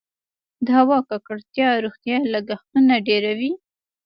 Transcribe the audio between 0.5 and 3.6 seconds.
د هوا ککړتیا روغتیايي لګښتونه ډیروي؟